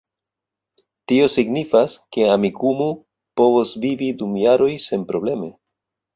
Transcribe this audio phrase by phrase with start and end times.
[1.11, 2.89] Tio signifas, ke Amikumu
[3.43, 5.55] povos vivi dum jaroj senprobleme